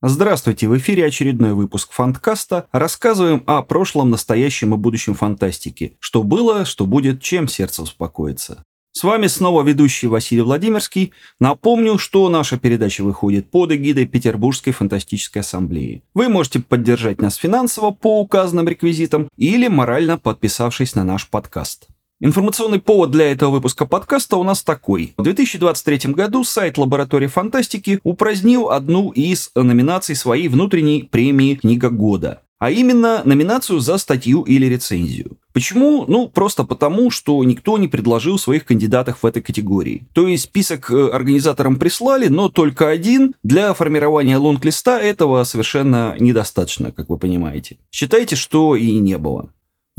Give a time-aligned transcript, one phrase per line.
[0.00, 2.68] Здравствуйте, в эфире очередной выпуск Фанткаста.
[2.70, 5.96] Рассказываем о прошлом, настоящем и будущем фантастики.
[5.98, 8.62] Что было, что будет, чем сердце успокоится.
[8.92, 11.12] С вами снова ведущий Василий Владимирский.
[11.40, 16.04] Напомню, что наша передача выходит под эгидой Петербургской фантастической ассамблеи.
[16.14, 21.88] Вы можете поддержать нас финансово по указанным реквизитам или морально подписавшись на наш подкаст.
[22.20, 25.14] Информационный повод для этого выпуска подкаста у нас такой.
[25.16, 32.42] В 2023 году сайт Лаборатории фантастики упразднил одну из номинаций своей внутренней премии «Книга года».
[32.58, 35.38] А именно номинацию за статью или рецензию.
[35.52, 36.06] Почему?
[36.08, 40.08] Ну, просто потому, что никто не предложил своих кандидатов в этой категории.
[40.12, 43.36] То есть список э, организаторам прислали, но только один.
[43.44, 47.78] Для формирования лонг-листа этого совершенно недостаточно, как вы понимаете.
[47.92, 49.50] Считайте, что и не было.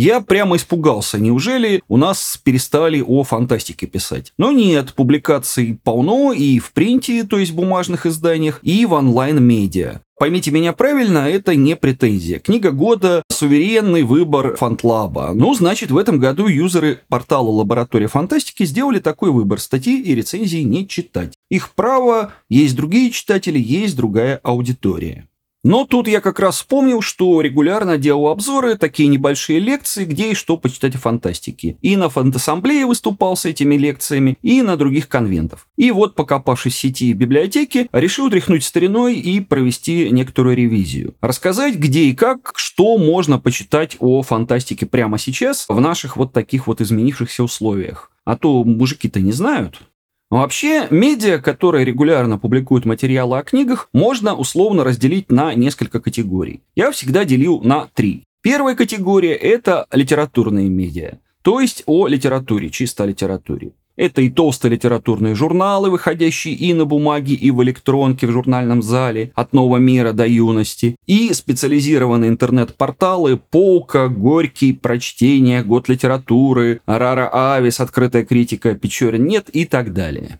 [0.01, 4.31] Я прямо испугался, неужели у нас перестали о фантастике писать?
[4.37, 9.99] Но нет, публикаций полно и в принте, то есть бумажных изданиях, и в онлайн-медиа.
[10.17, 12.39] Поймите меня правильно, это не претензия.
[12.39, 15.31] Книга года– суверенный выбор Фантлаба.
[15.33, 20.61] Ну, значит, в этом году юзеры портала Лаборатория фантастики сделали такой выбор– статьи и рецензии
[20.61, 21.33] не читать.
[21.49, 25.28] Их право, есть другие читатели, есть другая аудитория.
[25.63, 30.33] Но тут я как раз вспомнил, что регулярно делал обзоры, такие небольшие лекции, где и
[30.33, 31.77] что почитать о фантастике.
[31.81, 35.67] И на фантассамблее выступал с этими лекциями, и на других конвентах.
[35.75, 41.15] И вот, покопавшись в сети и библиотеке, решил тряхнуть стариной и провести некоторую ревизию.
[41.19, 46.67] Рассказать, где и как, что можно почитать о фантастике прямо сейчас в наших вот таких
[46.67, 48.11] вот изменившихся условиях.
[48.23, 49.81] А то мужики-то не знают.
[50.29, 56.61] Вообще, медиа, которые регулярно публикуют материалы о книгах, можно условно разделить на несколько категорий.
[56.75, 58.25] Я всегда делил на три.
[58.41, 63.71] Первая категория– это литературные медиа, то есть о литературе, чисто о литературе.
[63.99, 69.33] Это и толстые литературные журналы, выходящие и на бумаге, и в электронке в журнальном зале,
[69.35, 77.81] от нового мира до юности, и специализированные интернет-порталы Полка, Горький, Прочтение, Год литературы, Рара Авис,
[77.81, 80.39] Открытая критика, Печорин нет и так далее.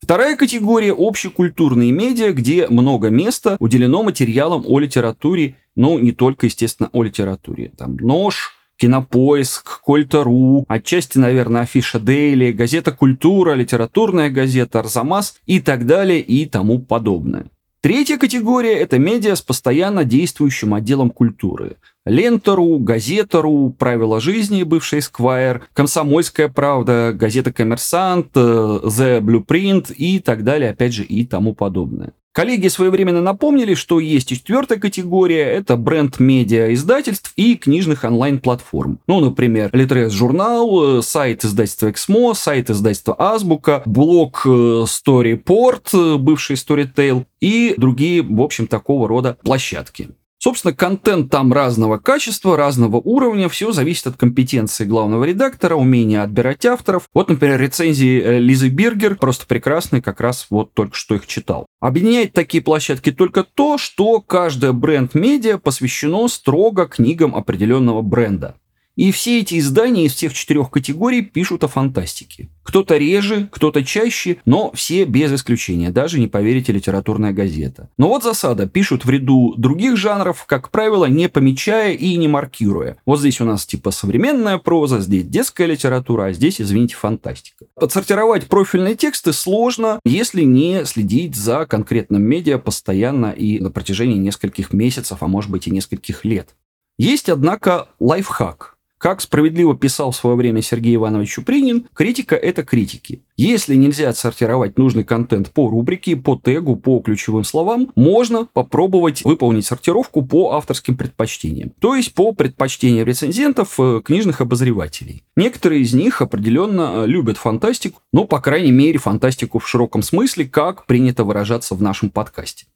[0.00, 6.88] Вторая категория– общекультурные медиа, где много места уделено материалам о литературе, но не только, естественно,
[6.92, 7.72] о литературе.
[7.76, 15.86] Там «Нож», Кинопоиск, Кольта.ру, отчасти, наверное, Афиша Дейли, газета Культура, литературная газета Арзамас и так
[15.86, 17.46] далее и тому подобное.
[17.80, 21.76] Третья категория– это медиа с постоянно действующим отделом культуры.
[22.04, 30.70] Лента.ру, Газета.ру, Правила жизни, бывший Esquire, Комсомольская правда, газета Коммерсант, The Blueprint и так далее,
[30.70, 32.14] опять же, и тому подобное.
[32.32, 39.00] Коллеги своевременно напомнили, что есть и четвертая категория, это бренд-медиа издательств и книжных онлайн-платформ.
[39.06, 46.56] Ну, например, Литрес журнал, э, сайт издательства Эксмо, сайт издательства Азбука, блог Storyport, э, бывший
[46.56, 50.08] Storytel и другие, в общем, такого рода площадки.
[50.42, 56.66] Собственно, контент там разного качества, разного уровня, все зависит от компетенции главного редактора, умения отбирать
[56.66, 57.04] авторов.
[57.14, 61.66] Вот, например, рецензии э, Лизы Бергер просто прекрасные, как раз вот только что их читал.
[61.80, 68.56] Объединяет такие площадки только то, что каждое бренд-медиа посвящено строго книгам определенного бренда.
[68.94, 72.50] И все эти издания из всех четырех категорий пишут о фантастике.
[72.62, 77.88] Кто-то реже, кто-то чаще, но все без исключения, даже не поверите литературная газета.
[77.96, 82.98] Но вот засада, пишут в ряду других жанров, как правило, не помечая и не маркируя.
[83.06, 87.64] Вот здесь у нас типа современная проза, здесь детская литература, а здесь, извините, фантастика.
[87.74, 94.72] Подсортировать профильные тексты сложно, если не следить за конкретным медиа постоянно и на протяжении нескольких
[94.72, 96.54] месяцев, а может быть и нескольких лет.
[96.98, 98.71] Есть, однако, лайфхак.
[99.02, 103.24] Как справедливо писал в свое время Сергей Иванович Чупринин, критика– это критики.
[103.36, 109.66] Если нельзя отсортировать нужный контент по рубрике, по тегу, по ключевым словам, можно попробовать выполнить
[109.66, 111.70] сортировку по авторским предпочтениям.
[111.80, 115.24] То есть по предпочтениям рецензентов, э, книжных обозревателей.
[115.34, 120.44] Некоторые из них определенно э, любят фантастику, но, по крайней мере, фантастику в широком смысле,
[120.44, 122.66] как принято выражаться в нашем подкасте.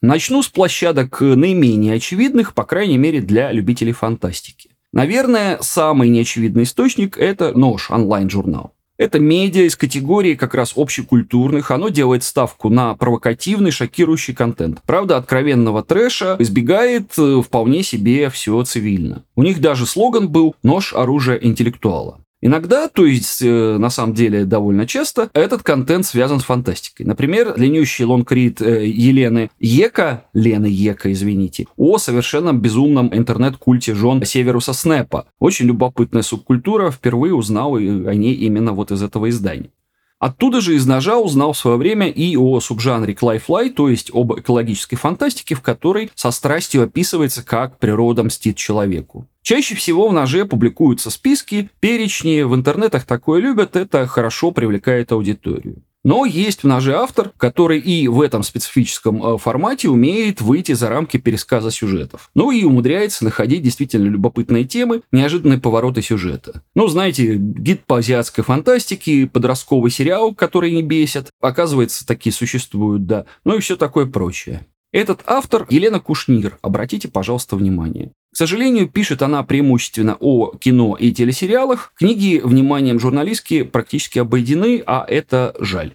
[0.00, 4.70] Начну с площадок наименее очевидных, по крайней мере, для любителей фантастики.
[4.96, 8.72] Наверное, самый неочевидный источник– это нож, онлайн-журнал.
[8.96, 11.70] Это медиа из категории как раз общекультурных.
[11.70, 14.80] Оно делает ставку на провокативный, шокирующий контент.
[14.86, 19.22] Правда, откровенного трэша избегает э, вполне себе все цивильно.
[19.34, 22.18] У них даже слоган был «Нож– оружие интеллектуала».
[22.46, 27.04] Иногда, то есть э, на самом деле довольно часто, этот контент связан с фантастикой.
[27.04, 34.74] Например, длиннющий лонгрид э, Елены Ека, Лены Ека, извините, о совершенно безумном интернет-культе жен Северуса
[34.74, 35.26] Снэпа.
[35.40, 39.70] Очень любопытная субкультура, впервые узнал о ней именно вот из этого издания.
[40.26, 44.36] Оттуда же из ножа узнал в свое время и о субжанре Клайфлай, то есть об
[44.36, 49.28] экологической фантастике, в которой со страстью описывается, как природа мстит человеку.
[49.42, 55.84] Чаще всего в ноже публикуются списки, перечни, в интернетах такое любят, это хорошо привлекает аудиторию.
[56.06, 60.88] Но есть в ноже автор, который и в этом специфическом э, формате умеет выйти за
[60.88, 62.30] рамки пересказа сюжетов.
[62.36, 66.62] Ну и умудряется находить действительно любопытные темы, неожиданные повороты сюжета.
[66.76, 71.30] Ну, знаете, гид по азиатской фантастике, подростковый сериал, который не бесит.
[71.40, 73.24] Оказывается, такие существуют, да.
[73.44, 74.64] Ну и все такое прочее.
[74.92, 78.12] Этот автор Елена Кушнир, обратите, пожалуйста, внимание.
[78.36, 81.94] К сожалению, пишет она преимущественно о кино и телесериалах.
[81.96, 85.94] Книги вниманием журналистки практически обойдены, а это жаль.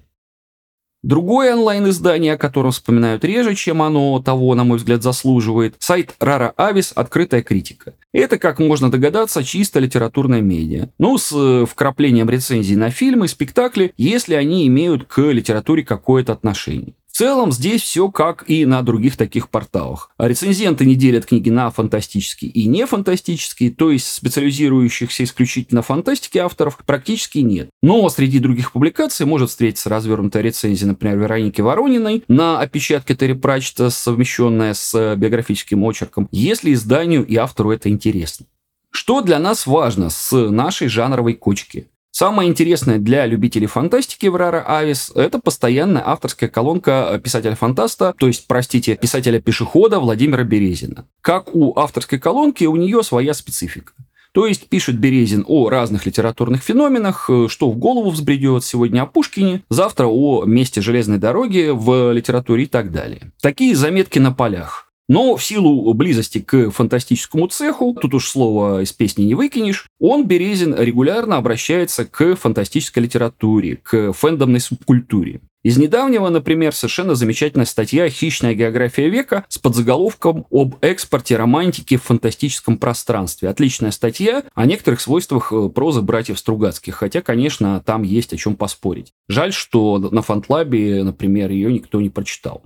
[1.04, 6.52] Другое онлайн-издание, о котором вспоминают реже, чем оно того, на мой взгляд, заслуживает, сайт Рара
[6.58, 7.94] Авис «Открытая критика».
[8.12, 10.90] Это, как можно догадаться, чисто литературная медиа.
[10.98, 16.96] Ну, с э, вкраплением рецензий на фильмы, спектакли, если они имеют к литературе какое-то отношение.
[17.22, 20.10] Целом здесь все как и на других таких порталах.
[20.18, 26.40] Рецензенты не делят книги на фантастические и не фантастические, то есть специализирующихся исключительно в фантастике
[26.40, 27.70] авторов практически нет.
[27.84, 33.92] Но среди других публикаций может встретиться развернутая рецензия, например, Вероники Ворониной на опечатке Терри Пратчета,
[33.92, 38.48] совмещенная с биографическим очерком, если изданию и автору это интересно.
[38.90, 41.88] Что для нас важно с нашей жанровой кочки?
[42.12, 48.48] Самое интересное для любителей фантастики в Рара Авис– это постоянная авторская колонка писателя-фантаста, то есть,
[48.48, 51.06] простите, писателя-пешехода Владимира Березина.
[51.22, 53.94] Как у авторской колонки, у нее своя специфика.
[54.34, 59.64] То есть пишет Березин о разных литературных феноменах, что в голову взбредет сегодня о Пушкине,
[59.70, 63.32] завтра о месте железной дороги в литературе и так далее.
[63.42, 64.91] Такие заметки на полях.
[65.12, 70.26] Но в силу близости к фантастическому цеху, тут уж слово из песни не выкинешь, он,
[70.26, 75.42] Березин, регулярно обращается к фантастической литературе, к фэндомной субкультуре.
[75.64, 82.04] Из недавнего, например, совершенно замечательная статья «Хищная география века» с подзаголовком об экспорте романтики в
[82.04, 83.50] фантастическом пространстве.
[83.50, 88.56] Отличная статья о некоторых свойствах э, прозы братьев Стругацких, хотя, конечно, там есть о чем
[88.56, 89.12] поспорить.
[89.28, 92.64] Жаль, что на Фантлабе, например, ее никто не прочитал.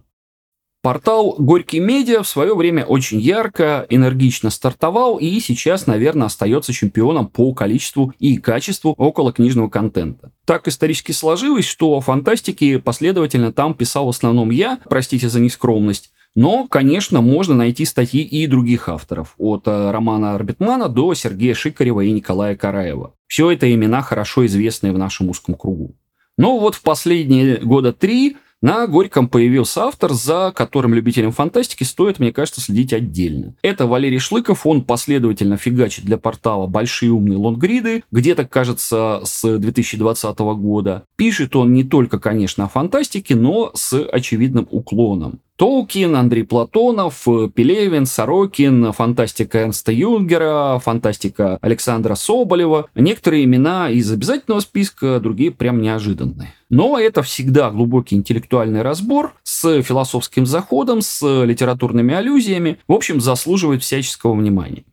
[0.85, 7.25] Портал «Горький медиа» в свое время очень ярко, энергично стартовал и сейчас, наверное, остается чемпионом
[7.25, 10.31] по количеству и качеству около книжного контента.
[10.45, 16.11] Так исторически сложилось, что о фантастике последовательно там писал в основном я, простите за нескромность,
[16.35, 22.01] но, конечно, можно найти статьи и других авторов, от э, Романа Арбитмана до Сергея Шикарева
[22.01, 23.15] и Николая Караева.
[23.25, 25.95] Все это имена хорошо известные в нашем узком кругу.
[26.37, 32.17] Но вот в последние года три на Горьком появился автор, за которым любителям фантастики стоит,
[32.17, 33.53] мне кажется, следить отдельно.
[33.61, 40.39] Это Валерий Шлыков, он последовательно фигачит для портала большие умные лонгриды, где-то, кажется, с 2020
[40.39, 41.03] года.
[41.15, 45.41] Пишет он не только, конечно, о фантастике, но с очевидным уклоном.
[45.57, 52.87] Толкин, Андрей Платонов, Пелевин, Сорокин, фантастика Эрнста Юнгера, фантастика Александра Соболева.
[52.93, 56.53] Некоторые имена из обязательного списка, другие прям неожиданные.
[56.69, 62.79] Но это всегда глубокий интеллектуальный разбор с философским заходом, с литературными аллюзиями.
[62.87, 64.83] В общем, заслуживает всяческого внимания.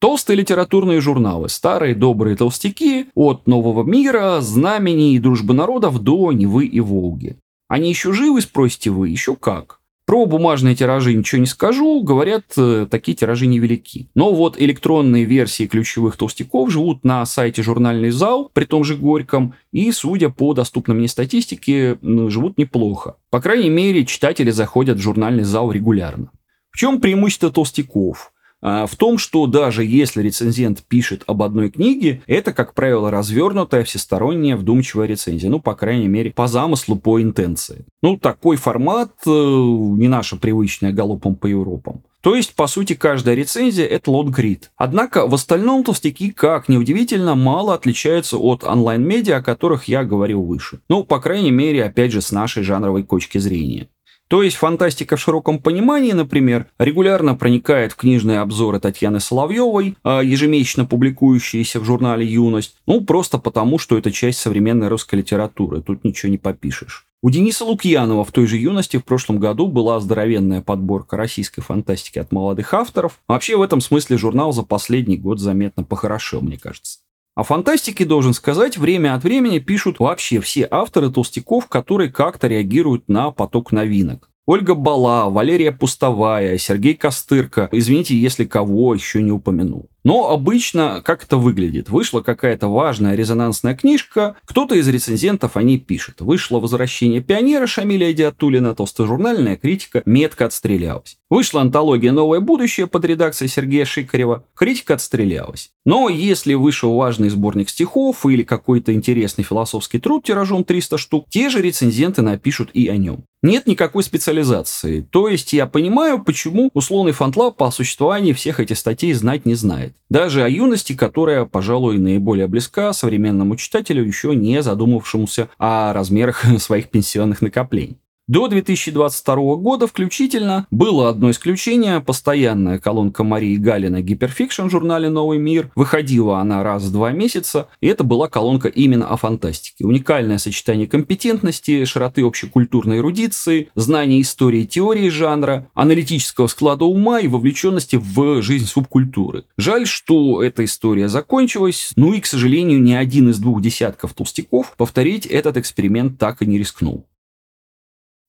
[0.00, 6.66] Толстые литературные журналы, старые добрые толстяки, от «Нового мира», «Знамени» и «Дружбы народов» до «Невы»
[6.66, 7.38] и «Волги».
[7.74, 9.08] Они еще живы, спросите вы?
[9.08, 9.80] Еще как.
[10.06, 14.08] Про бумажные тиражи ничего не скажу, говорят, э, такие тиражи невелики.
[14.14, 19.54] Но вот электронные версии ключевых толстяков живут на сайте «Журнальный зал», при том же Горьком,
[19.72, 23.16] и, судя по доступной мне статистике, живут неплохо.
[23.30, 26.30] По крайней мере, читатели заходят в «Журнальный зал» регулярно.
[26.70, 28.32] В чем преимущество толстяков?
[28.66, 33.84] А, в том, что даже если рецензент пишет об одной книге, это, как правило, развернутая,
[33.84, 35.50] всесторонняя, вдумчивая рецензия.
[35.50, 37.84] Ну, по крайней мере, по замыслу, по интенции.
[38.02, 42.00] Ну, такой формат э, не наша привычная галопом по Европам.
[42.22, 44.70] То есть, по сути, каждая рецензия– это лонгрид.
[44.78, 50.80] Однако, в остальном толстяки, как неудивительно, мало отличаются от онлайн-медиа, о которых я говорил выше.
[50.88, 53.90] Ну, по крайней мере, опять же, с нашей жанровой точки зрения.
[54.28, 60.22] То есть фантастика в широком понимании, например, регулярно проникает в книжные обзоры Татьяны Соловьевой, а,
[60.22, 66.04] ежемесячно публикующиеся в журнале «Юность», ну, просто потому, что это часть современной русской литературы, тут
[66.04, 67.06] ничего не попишешь.
[67.22, 72.18] У Дениса Лукьянова в той же юности в прошлом году была здоровенная подборка российской фантастики
[72.18, 73.18] от молодых авторов.
[73.26, 76.98] Вообще в этом смысле журнал за последний год заметно похорошел, мне кажется.
[77.34, 83.08] О фантастике, должен сказать, время от времени пишут вообще все авторы толстяков, которые как-то реагируют
[83.08, 84.30] на поток новинок.
[84.46, 87.68] Ольга Бала, Валерия Пустовая, Сергей Костырка.
[87.72, 89.88] Извините, если кого еще не упомянул.
[90.04, 91.88] Но обычно как это выглядит?
[91.88, 96.20] Вышла какая-то важная резонансная книжка, кто-то из рецензентов о ней пишет.
[96.20, 101.16] Вышло «Возвращение пионера» Шамиля Идиатуллина, толстожурнальная критика метко отстрелялась.
[101.30, 105.70] Вышла антология «Новое будущее» под редакцией Сергея Шикарева, критика отстрелялась.
[105.86, 111.48] Но если вышел важный сборник стихов или какой-то интересный философский труд тиражом 300 штук, те
[111.48, 113.24] же рецензенты напишут и о нем.
[113.42, 115.02] Нет никакой специализации.
[115.02, 119.93] То есть я понимаю, почему условный фантлаб про существование всех этих статей знать не знает.
[120.10, 126.90] Даже о юности, которая, пожалуй, наиболее близка современному читателю, еще не задумавшемуся о размерах своих
[126.90, 127.98] пенсионных накоплений.
[128.26, 132.00] До 2022 года включительно было одно исключение.
[132.00, 135.70] Постоянная колонка Марии Галина «Гиперфикшн» в журнале «Новый мир».
[135.74, 139.84] Выходила она раз в два месяца, и это была колонка именно о фантастике.
[139.84, 147.28] Уникальное сочетание компетентности, широты общекультурной эрудиции, знания истории и теории жанра, аналитического склада ума и
[147.28, 149.44] вовлеченности в жизнь субкультуры.
[149.58, 154.72] Жаль, что эта история закончилась, ну и, к сожалению, ни один из двух десятков толстяков
[154.78, 157.04] повторить этот эксперимент так и не рискнул.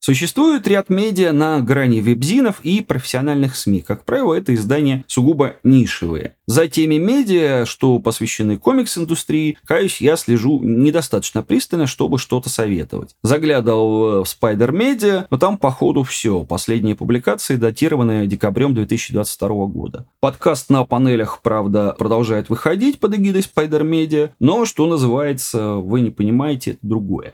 [0.05, 3.81] Существует ряд медиа на грани вебзинов и профессиональных СМИ.
[3.81, 6.35] Как правило, это издания сугубо нишевые.
[6.45, 13.15] За теми медиа, что посвящены комикс-индустрии, каюсь, я слежу недостаточно пристально, чтобы что-то советовать.
[13.23, 16.43] Заглядывал в Spider Media, но там по ходу все.
[16.43, 20.05] Последние публикации датированы декабрем 2022 года.
[20.19, 26.11] Подкаст на панелях, правда, продолжает выходить под эгидой Spider Media, но, что называется, вы не
[26.11, 27.33] понимаете, это другое.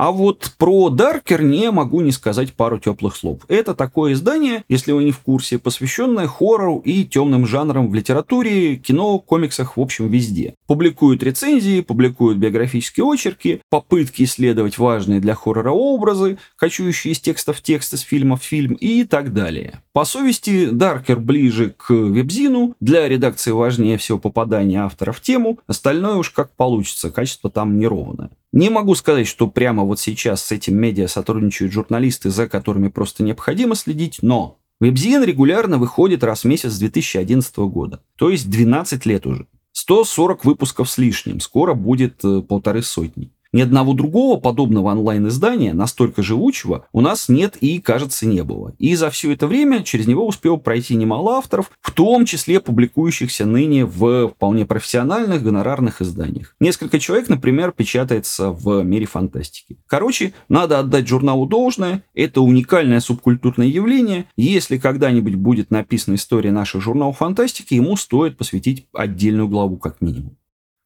[0.00, 3.40] А вот про Даркер не могу не сказать пару теплых слов.
[3.48, 8.76] Это такое издание, если вы не в курсе, посвященное хоррору и темным жанрам в литературе,
[8.76, 10.54] кино, комиксах, в общем, везде.
[10.66, 17.62] Публикуют рецензии, публикуют биографические очерки, попытки исследовать важные для хоррора образы, кочующие из текстов в
[17.62, 19.82] текст, из фильма в фильм и так далее.
[19.92, 26.14] По совести, Даркер ближе к вебзину, для редакции важнее всего попадание автора в тему, остальное
[26.14, 28.30] уж как получится, качество там неровное.
[28.52, 33.22] Не могу сказать, что прямо вот сейчас с этим медиа сотрудничают журналисты, за которыми просто
[33.22, 39.06] необходимо следить, но Вебзин регулярно выходит раз в месяц с 2011 года, то есть 12
[39.06, 39.46] лет уже.
[39.72, 43.32] 140 выпусков с лишним, скоро будет э, полторы сотни.
[43.52, 48.74] Ни одного другого подобного онлайн-издания, настолько живучего, у нас нет и, кажется, не было.
[48.78, 53.46] И за все это время через него успел пройти немало авторов, в том числе публикующихся
[53.46, 56.54] ныне в вполне профессиональных гонорарных изданиях.
[56.60, 59.78] Несколько человек, например, печатается в мире фантастики.
[59.88, 62.04] Короче, надо отдать журналу должное.
[62.14, 64.26] Это уникальное субкультурное явление.
[64.36, 70.36] Если когда-нибудь будет написана история наших журналов фантастики, ему стоит посвятить отдельную главу как минимум.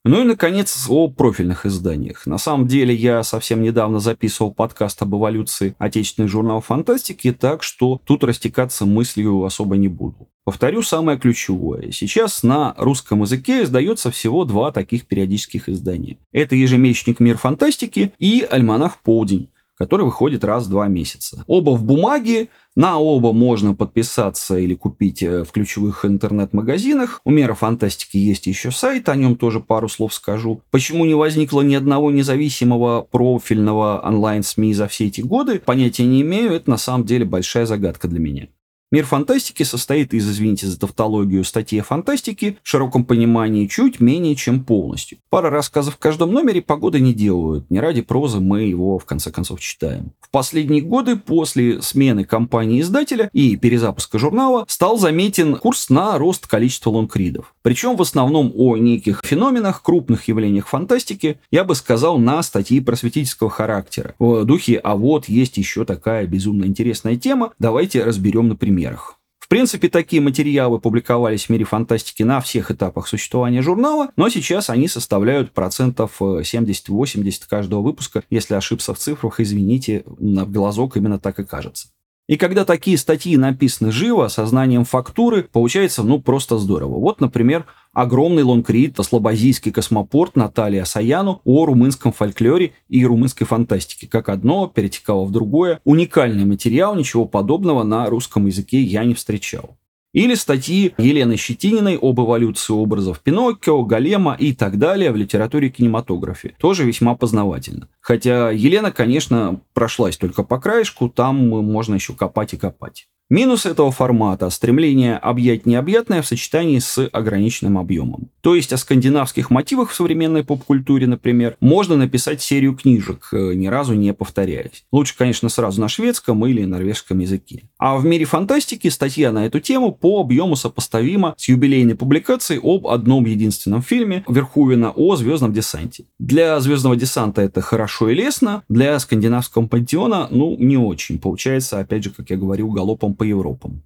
[0.07, 2.27] Ну и, наконец, о профильных изданиях.
[2.27, 8.03] На самом деле, я совсем недавно записывал подкаст об эволюции отечественных журналов фантастики, так что
[8.05, 10.29] тут растекаться мыслью особо не буду.
[10.45, 11.91] Повторю самое ключевое.
[11.91, 16.19] Сейчас на русском языке издается всего два таких периодических издания.
[16.33, 21.45] Это ежемесячник «Мир фантастики» и «Альманах Полдень», который выходит раз в два месяца.
[21.47, 27.21] Оба в бумаге, на оба можно подписаться или купить э, в ключевых интернет-магазинах.
[27.25, 30.63] У Мера Фантастики есть еще сайт, о нем тоже пару слов скажу.
[30.71, 36.53] Почему не возникло ни одного независимого профильного онлайн-СМИ за все эти годы, понятия не имею,
[36.53, 38.49] это на самом деле большая загадка для меня.
[38.93, 44.37] Мир фантастики состоит из, извините за тавтологию, статьи о фантастике в широком понимании чуть менее
[44.37, 45.19] чем полностью.
[45.31, 47.69] Пара рассказов в каждом номере погоды не делают.
[47.71, 50.13] Не ради прозы мы его, в конце концов, читаем.
[50.21, 56.47] В последние годы, после смены компании издателя и перезапуска журнала, стал заметен курс на рост
[56.47, 57.54] количества лонгридов.
[57.65, 63.51] Причем в основном о неких феноменах, крупных явлениях фантастики, я бы сказал, на статьи просветительского
[63.51, 64.15] характера.
[64.21, 69.19] В духе «А вот есть еще такая безумно интересная тема, давайте разберем на примере» примерах.
[69.39, 74.71] В принципе, такие материалы публиковались в мире фантастики на всех этапах существования журнала, но сейчас
[74.71, 78.25] они составляют процентов 70-80 э, каждого выпуска.
[78.31, 81.89] Если ошибся в цифрах, извините, на глазок именно так и кажется.
[82.27, 86.99] И когда такие статьи написаны живо, сознанием фактуры, получается, ну, просто здорово.
[86.99, 94.07] Вот, например, огромный лонгрид «Слабозийский космопорт» Наталья Саяну о румынском фольклоре и румынской фантастике.
[94.07, 95.81] Как одно перетекало в другое.
[95.85, 99.77] Уникальный материал, ничего подобного на русском языке я не встречал.
[100.15, 105.71] Или статьи Елены Щетининой об эволюции образов Пиноккио, Голема и так далее в литературе и
[105.71, 106.55] кинематографе.
[106.61, 107.89] Тоже весьма познавательно.
[108.01, 113.09] Хотя Елена, конечно, прошлась только по краешку, там можно еще копать и копать.
[113.31, 118.29] Минус этого формата– стремление объять необъятное в сочетании с ограниченным объемом.
[118.43, 123.67] То есть о скандинавских мотивах в современной поп-культуре, например, можно написать серию книжек, э, ни
[123.67, 124.85] разу не повторяясь.
[124.93, 127.63] Лучше, конечно, сразу на шведском или норвежском языке.
[127.79, 132.87] А в мире фантастики статья на эту тему по объему сопоставима с юбилейной публикацией об
[132.87, 136.05] одном единственном фильме Верхувина о звездном десанте.
[136.19, 141.19] Для звездного десанта это хорошо и лестно, для скандинавского пантеона, ну, не очень.
[141.19, 143.83] Получается, опять же, как я говорил, галопом по Европам.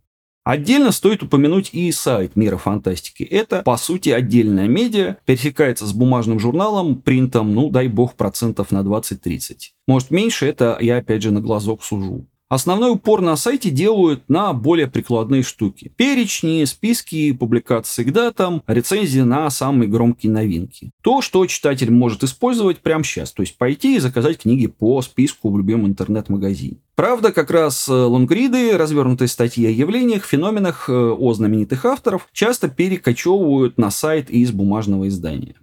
[0.48, 3.22] Отдельно стоит упомянуть и сайт Мира фантастики.
[3.22, 8.80] Это, по сути, отдельная медиа, пересекается с бумажным журналом, принтом, ну, дай бог, процентов на
[8.80, 9.56] 20-30.
[9.86, 12.26] Может, меньше, это я, опять же, на глазок сужу.
[12.48, 15.92] Основной упор на сайте делают на более прикладные штуки.
[15.96, 20.90] Перечни, списки, публикации к датам, рецензии на самые громкие новинки.
[21.02, 23.32] То, что читатель может использовать прямо сейчас.
[23.32, 26.78] То есть пойти и заказать книги по списку в любом интернет-магазине.
[26.94, 32.68] Правда, как раз э, лонгриды, развернутые статьи о явлениях, феноменах э, о знаменитых авторов, часто
[32.68, 35.54] перекочевывают на сайт из бумажного издания.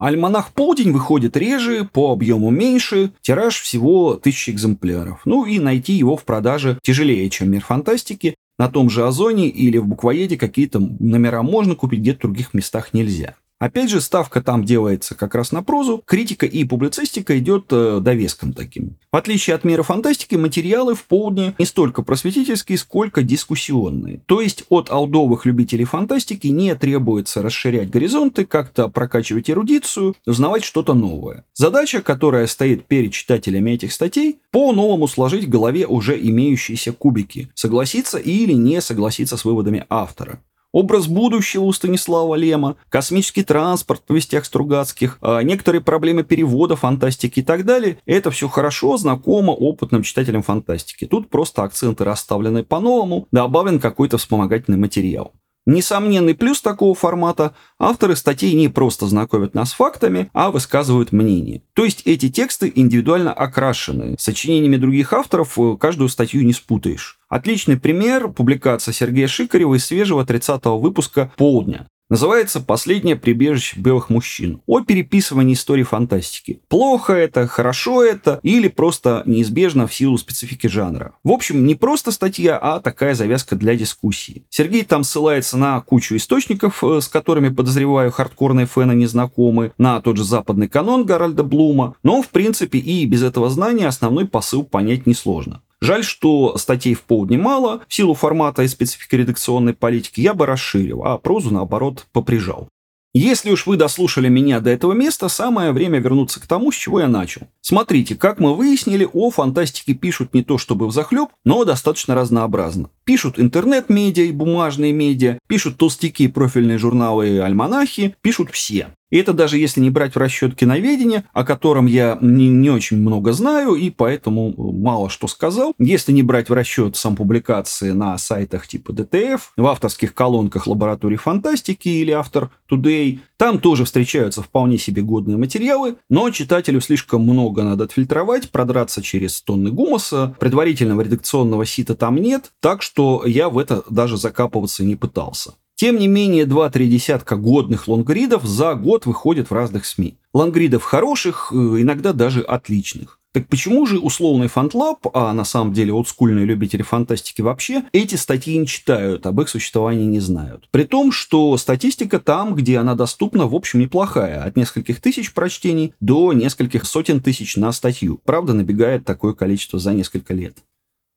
[0.00, 5.20] Альманах «Полдень» выходит реже, по объему меньше, тираж всего тысячи экземпляров.
[5.26, 8.34] Ну и найти его в продаже тяжелее, чем «Мир фантастики».
[8.58, 12.94] На том же Озоне или в буквоеде какие-то номера можно купить, где-то в других местах
[12.94, 13.36] нельзя.
[13.60, 18.54] Опять же, ставка там делается как раз на прозу, критика и публицистика идет э, довеском
[18.54, 18.96] таким.
[19.12, 24.22] В отличие от мира фантастики, материалы в полдне не столько просветительские, сколько дискуссионные.
[24.24, 30.94] То есть от алдовых любителей фантастики не требуется расширять горизонты, как-то прокачивать эрудицию, узнавать что-то
[30.94, 31.44] новое.
[31.52, 38.16] Задача, которая стоит перед читателями этих статей, по-новому сложить в голове уже имеющиеся кубики, согласиться
[38.16, 40.40] или не согласиться с выводами автора
[40.72, 47.40] образ будущего у Станислава Лема, космический транспорт в вестях Стругацких, а некоторые проблемы перевода фантастики
[47.40, 47.98] и так далее.
[48.06, 51.06] Это все хорошо знакомо опытным читателям фантастики.
[51.06, 55.32] Тут просто акценты расставлены по-новому, добавлен какой-то вспомогательный материал.
[55.66, 61.62] Несомненный плюс такого формата– авторы статей не просто знакомят нас с фактами, а высказывают мнение.
[61.74, 64.16] То есть эти тексты индивидуально окрашены.
[64.18, 67.18] Сочинениями других авторов э, каждую статью не спутаешь.
[67.28, 71.86] Отличный пример– публикация Сергея Шикарева из свежего 30-го выпуска «Полдня».
[72.10, 76.60] Называется «Последнее прибежище белых мужчин» о переписывании истории фантастики.
[76.68, 81.12] Плохо это, хорошо это или просто неизбежно в силу специфики жанра.
[81.22, 84.44] В общем, не просто статья, а такая завязка для дискуссии.
[84.50, 90.00] Сергей там ссылается на кучу источников, э, с которыми, подозреваю, хардкорные фэны не знакомы, на
[90.00, 94.64] тот же западный канон Гарольда Блума, но, в принципе, и без этого знания основной посыл
[94.64, 95.62] понять несложно.
[95.82, 97.82] Жаль, что статей в полдне мало.
[97.88, 102.68] В силу формата и специфики редакционной политики я бы расширил, а прозу, наоборот, поприжал.
[103.12, 107.00] Если уж вы дослушали меня до этого места, самое время вернуться к тому, с чего
[107.00, 107.48] я начал.
[107.60, 112.90] Смотрите, как мы выяснили, о фантастике пишут не то чтобы в захлеб, но достаточно разнообразно.
[113.04, 118.88] Пишут интернет-медиа и бумажные медиа, пишут толстяки, профильные журналы и альманахи, пишут все.
[119.10, 122.98] И это даже если не брать в расчет киноведение, о котором я не, не очень
[122.98, 125.74] много знаю и поэтому мало что сказал.
[125.78, 131.88] Если не брать в расчет самопубликации на сайтах типа DTF, в авторских колонках лаборатории фантастики
[131.88, 137.84] или Author Today, там тоже встречаются вполне себе годные материалы, но читателю слишком много надо
[137.84, 143.84] отфильтровать, продраться через тонны гумуса, предварительного редакционного сита там нет, так что я в это
[143.90, 145.54] даже закапываться не пытался.
[145.80, 150.18] Тем не менее, 2-3 десятка годных лонгридов за год выходят в разных СМИ.
[150.34, 153.20] Лонгридов хороших, э, иногда даже отличных.
[153.32, 158.58] Так почему же условный фантлаб, а на самом деле олдскульные любители фантастики вообще, эти статьи
[158.58, 160.68] не читают, об их существовании не знают?
[160.72, 164.42] При том, что статистика там, где она доступна, в общем, неплохая.
[164.42, 168.20] От нескольких тысяч прочтений до нескольких сотен тысяч на статью.
[168.24, 170.58] Правда, набегает такое количество за несколько лет.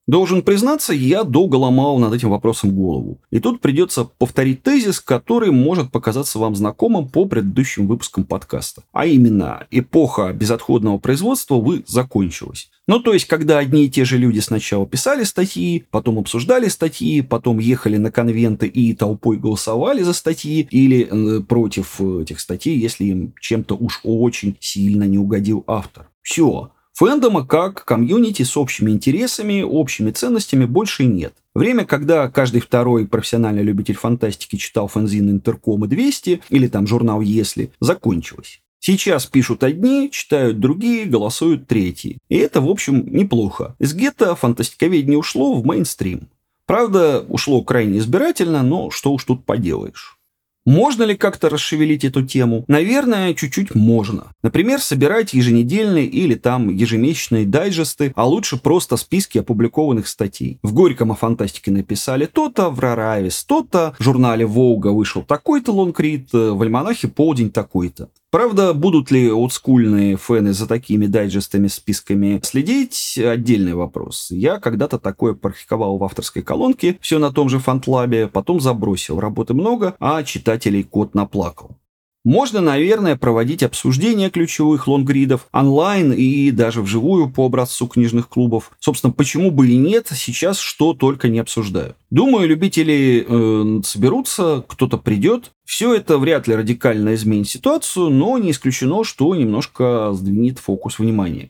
[0.06, 3.22] Должен признаться, я долго ломал над этим вопросом голову.
[3.32, 8.84] И тут придется повторить тезис, который может показаться вам знакомым по предыдущим выпускам подкаста.
[8.92, 12.70] А именно, эпоха безотходного производства, вы, закончилась.
[12.86, 17.22] Ну, то есть, когда одни и те же люди сначала писали статьи, потом обсуждали статьи,
[17.22, 23.06] потом ехали на конвенты и толпой голосовали за статьи или э, против этих статей, если
[23.06, 26.10] им чем-то уж очень сильно не угодил автор.
[26.22, 31.34] Все, Фэндома как комьюнити с общими интересами, общими ценностями больше нет.
[31.56, 37.72] Время, когда каждый второй профессиональный любитель фантастики читал фэнзин Интеркома 200 или там журнал Если,
[37.80, 38.62] закончилось.
[38.80, 42.18] Сейчас пишут одни, читают другие, голосуют третьи.
[42.30, 43.76] И это, в общем, неплохо.
[43.80, 46.28] Из гетто фантастиковедение ушло в мейнстрим.
[46.68, 50.20] Правда, ушло крайне избирательно, но что уж тут поделаешь.
[50.66, 52.64] Можно ли как-то расшевелить эту тему?
[52.70, 54.28] Наверное, чуть-чуть можно.
[54.42, 60.60] Например, собирать еженедельные или там ежемесячные дайджесты, а лучше просто списки опубликованных статей.
[60.64, 66.32] В Горьком о фантастике написали то-то, в Раравис то-то, в журнале Волга вышел такой-то лонгрид,
[66.32, 68.10] в Альманахе Полдень такой-то.
[68.34, 74.32] Правда, будут ли олдскульные фэны за такими дайджестами, списками следить, отдельный вопрос.
[74.32, 79.20] Я когда-то такое практиковал в авторской колонке, все на том же фантлабе, потом забросил.
[79.20, 81.78] Работы много, а читателей кот наплакал.
[82.24, 88.72] Можно, наверное, проводить обсуждения ключевых лонгридов онлайн и даже вживую по образцу книжных клубов.
[88.80, 91.98] Собственно, почему бы и нет, сейчас что только не обсуждают.
[92.12, 95.52] Думаю, любители э, соберутся, кто-то придет.
[95.66, 101.50] Все это вряд ли радикально изменит ситуацию, но не исключено, что немножко сдвинет фокус внимания.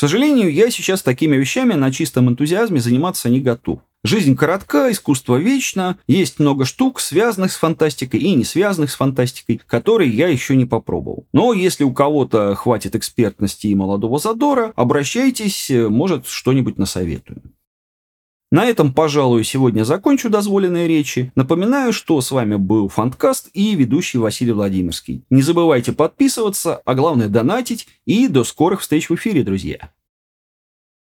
[0.00, 3.80] К сожалению, я сейчас такими вещами на чистом энтузиазме заниматься не готов.
[4.02, 9.60] Жизнь коротка, искусство вечно, есть много штук, связанных с фантастикой и не связанных с фантастикой,
[9.66, 11.26] которые я еще не попробовал.
[11.34, 17.42] Но если у кого-то хватит экспертности и молодого задора, обращайтесь, может, что-нибудь насоветую.
[18.50, 21.30] На этом, пожалуй, сегодня закончу дозволенные речи.
[21.36, 25.24] Напоминаю, что с вами был Фанткаст и ведущий Василий Владимирский.
[25.30, 27.86] Не забывайте подписываться, а главное донатить.
[28.06, 29.90] И до скорых встреч в эфире, друзья!